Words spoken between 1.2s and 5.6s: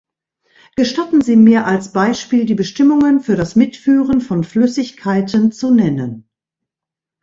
Sie mir als Beispiel die Bestimmungen für das Mitführen von Flüssigkeiten